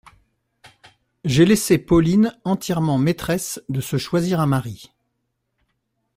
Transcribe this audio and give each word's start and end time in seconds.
J’ai 1.25 1.45
laissé 1.45 1.77
Pauline 1.77 2.35
entièrement 2.43 2.97
maîtresse 2.97 3.61
de 3.69 3.81
se 3.81 3.97
choisir 3.97 4.39
un 4.39 4.47
mari. 4.47 4.89